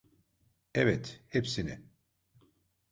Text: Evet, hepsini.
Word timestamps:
Evet, 0.73 1.23
hepsini. 1.27 1.79